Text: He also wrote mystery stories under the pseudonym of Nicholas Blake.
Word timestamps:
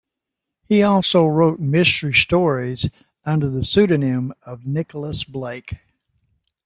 He 0.67 0.81
also 0.81 1.27
wrote 1.27 1.59
mystery 1.59 2.15
stories 2.15 2.89
under 3.23 3.47
the 3.51 3.63
pseudonym 3.63 4.33
of 4.41 4.65
Nicholas 4.65 5.23
Blake. 5.23 5.75